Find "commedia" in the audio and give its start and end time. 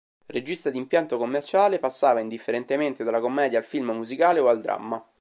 3.19-3.59